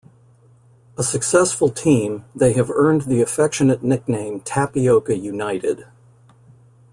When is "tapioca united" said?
4.39-5.85